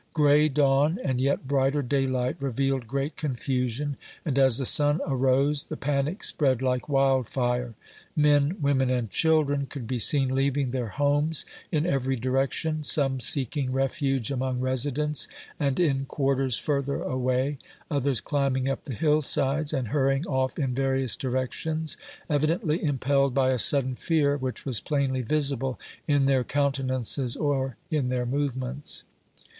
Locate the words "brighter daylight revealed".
1.47-2.87